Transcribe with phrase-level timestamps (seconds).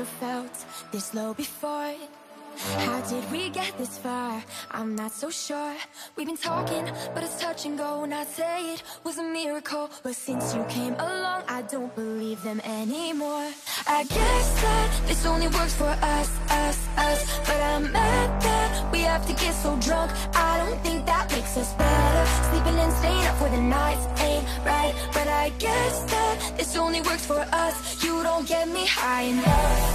[0.00, 1.94] never felt this low before.
[2.86, 4.42] How did we get this far?
[4.70, 5.74] I'm not so sure.
[6.16, 6.84] We've been talking,
[7.14, 8.04] but it's touch and go.
[8.04, 9.90] And I'd say it was a miracle.
[10.02, 13.48] But since you came along, I don't believe them anymore.
[13.86, 17.20] I guess that this only works for us, us, us.
[17.46, 20.10] But I'm mad that we have to get so drunk.
[20.34, 22.24] I don't think that makes us better.
[22.48, 24.19] Sleeping and staying up for the nights
[25.40, 28.04] I guess that this only works for us.
[28.04, 29.94] You don't get me high enough.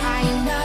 [0.00, 0.63] High enough.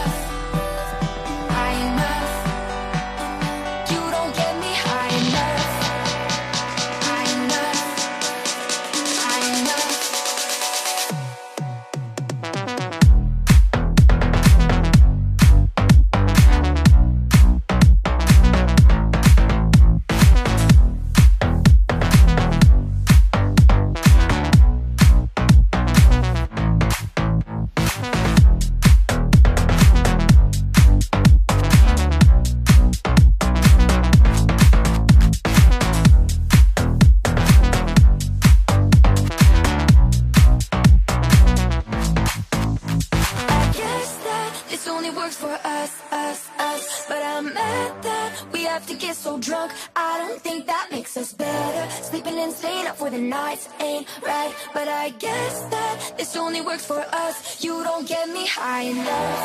[44.80, 47.06] This only works for us, us, us.
[47.10, 49.74] But I'm mad that we have to get so drunk.
[49.94, 51.92] I don't think that makes us better.
[52.02, 54.54] Sleeping and staying up for the nights ain't right.
[54.74, 57.62] But I guess that this only works for us.
[57.62, 59.42] You don't get me high enough.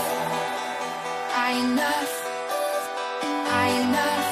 [1.34, 2.12] High enough.
[3.50, 4.28] High enough.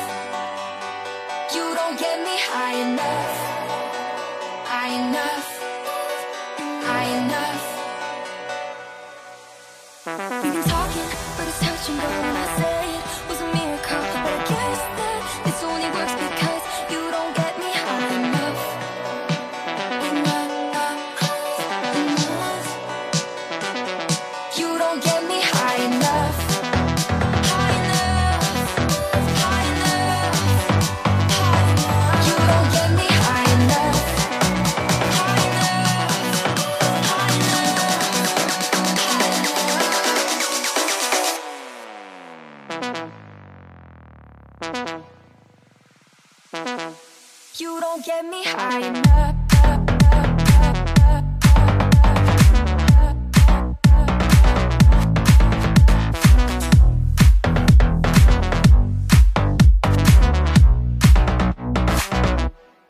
[1.52, 2.71] You don't get me high
[47.58, 49.36] You don't get me high enough.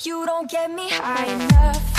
[0.05, 1.92] You don't get me high enough.